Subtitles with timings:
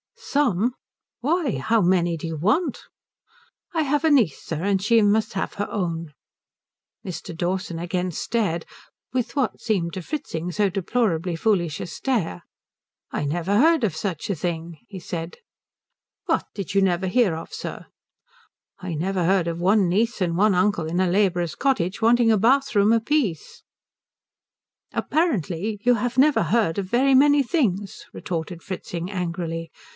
[0.15, 0.73] "Some?
[1.19, 2.83] Why, how many do you want?"
[3.73, 6.13] "I have a niece, sir, and she must have her own."
[7.05, 7.35] Mr.
[7.35, 8.65] Dawson again stared
[9.13, 12.43] with what seemed to Fritzing so deplorably foolish a stare.
[13.11, 15.37] "I never heard of such a thing," he said.
[16.25, 17.87] "What did you never hear of, sir?"
[18.79, 22.37] "I never heard of one niece and one uncle in a labourer's cottage wanting a
[22.37, 23.63] bathroom apiece."
[24.93, 29.71] "Apparently you have never heard of very many things," retorted Fritzing angrily.